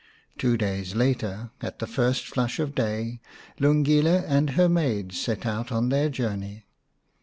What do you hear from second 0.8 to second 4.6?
later, at the first flush of day, Lungile and